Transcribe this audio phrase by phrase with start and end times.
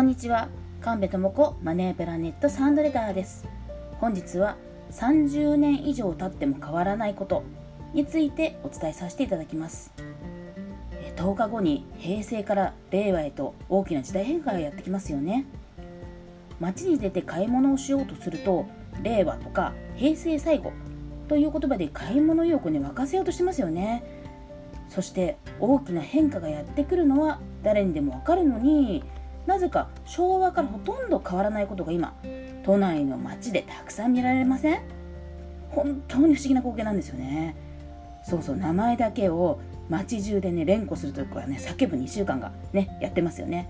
[0.00, 0.48] こんにちは。
[0.80, 3.46] 神戸智子マネープラネットサンドレターです。
[3.98, 4.56] 本日は
[4.92, 7.42] 30年以上経っても変わらないこと
[7.92, 9.92] についてお伝えさせていただきます。
[11.16, 15.44] 10日後に平成から令和へと大きな時代変化がやってきますよね。
[16.60, 18.64] 街に出て買い物をしようとすると
[19.02, 20.72] 令和とか平成最後
[21.28, 24.02] という言葉で買い物意欲をね沸かせようとしてますよね。
[24.88, 29.04] そして大きな変化がやってくるのは誰にでもわかるのに
[29.50, 32.14] なぜか昭和からほとんど変わらないことが今
[32.62, 34.80] 都内の街でたくさん見られません？
[35.70, 37.56] 本当に不思議な光景なんですよね。
[38.22, 43.68] そうそう名前だけを街中でね連呼するとかね叫ぶ2週間がねやってますよね。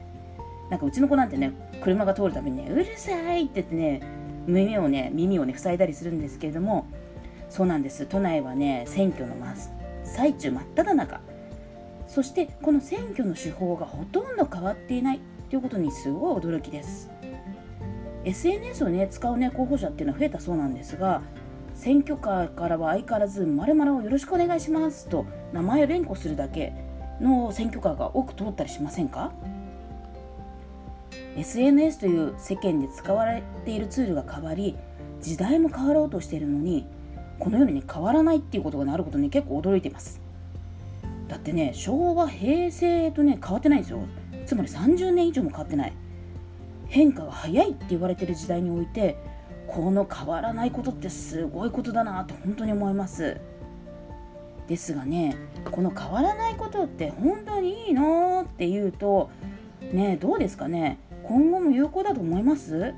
[0.68, 4.02] なんかうちの子なんてね車が通るたびにねうるさいって言ってね
[4.46, 6.86] 耳をね耳をね塞いだりするんですけれども
[7.48, 8.04] そうなんです。
[8.04, 9.54] 都内はね選挙の真
[10.04, 11.20] 最中真っ只中。
[12.06, 15.20] そしてこの選挙の手法がほとんど変わっていない。
[15.50, 17.10] ということにすごい驚きです。
[18.24, 21.22] SNS をね使うね候補者っていうのは増えたそうなんですが
[21.74, 26.74] 選挙カーからは相変わらず〇〇をよろしくお願いしますと名前を連呼するだけ
[27.20, 29.32] の選挙カーが多く通ったりしませんか
[31.36, 34.76] ？SNS という世間で使われているツールが変わり
[35.20, 36.86] 時代も変わろうとしているのに
[37.38, 40.20] このようにね変わらないっていうことがあることに結構驚いています。
[41.26, 44.00] だってね昭和平成とね変わってないんですよ。
[44.50, 45.92] つまり30年以上も変わってない。
[46.88, 49.16] 変化が早いって言われてる時代において
[49.68, 53.36] この変わらないことってすごいことだなと本当に思います。
[54.66, 55.36] ですがね
[55.70, 59.30] この変わらないことって本当にいいのって言うと
[59.92, 60.98] ねどうですかね。
[61.22, 62.92] 今後も有効だと思います？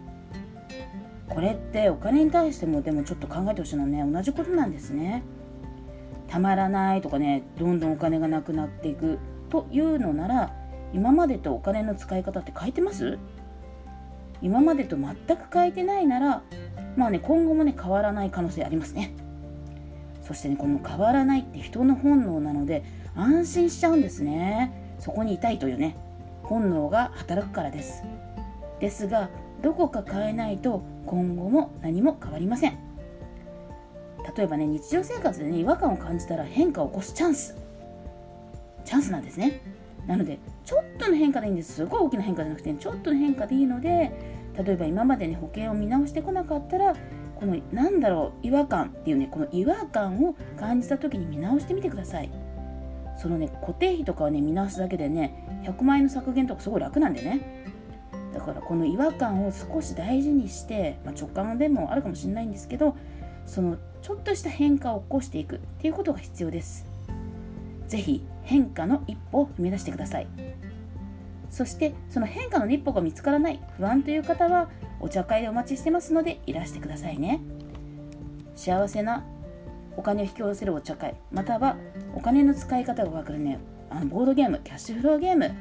[1.28, 5.22] これってお金に対してもでもちょっと考えてほしいのはね同じことなんですね。
[6.28, 9.18] たまらないとかねどんどんお金がなくなっていく
[9.50, 10.61] というのなら
[10.92, 13.18] 今までとお金の使い方って変えてます？
[14.40, 16.42] 今までと全く変えてないなら
[16.96, 19.14] まあね今後もね変わらない可能性ありますね。
[20.22, 24.96] そしてねこの変わらないって人の本能なので安心しちゃうんですね。
[24.98, 25.96] そこにいたいというね
[26.42, 28.02] 本能が働くからです。
[28.80, 29.30] ですが
[29.62, 32.78] どこか変えないと今後も何も変わりません。
[34.36, 37.56] 例えばね日常生活でね違和感を感じたら変化を起こすチャンス。
[38.84, 39.60] チャンスなんですね。
[40.06, 40.72] なのでち
[41.12, 41.74] の変化でいいんです。
[41.74, 44.12] すごい大きな変化じゃなくてちょっとの変化でいいので
[44.56, 46.94] 例えば今までね保険を見直してこなかったら
[47.36, 52.30] このなんだろう違和感っていうねこの違和感を感じた時に見直してみてください。
[53.18, 57.62] そのね固定費とかをね見直すだけでね100万円の削減とかすごい楽なんでね。
[58.32, 62.96] だからこの違和感を少し大事にして、まあ、直感でもあるかもしれないんですけど
[63.44, 66.86] そのちょっとした変化を起こしていくっていうことが必要です。
[67.88, 70.26] ぜひ変化の一歩を踏み出してください。
[71.52, 74.70] そしてその変化の一歩が見つからない不安という方は
[75.00, 77.40] お茶会でお待ちしてますのでいらしてくださいね。
[78.56, 79.22] 幸せな
[79.96, 81.76] お金を引き寄せるお茶会または
[82.14, 83.58] お金の使い方がわかるね
[83.90, 85.54] あのボードゲームキャッシュフローゲーム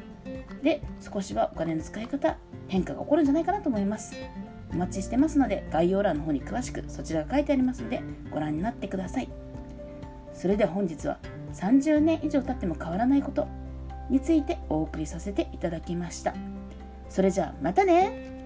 [0.63, 2.37] で少しはお金の使い方
[2.69, 4.15] 変化が起こるんじゃないかなと思います。
[4.71, 9.29] お待ちしてますので概要欄の方に詳しくそちらが書いてありますのでご覧になってください。
[10.33, 11.19] それでは本日は
[11.53, 13.49] 30年以上経っても変わらないこと
[14.11, 16.35] についてお送りさせていただきました。
[17.09, 18.40] それじゃあまたね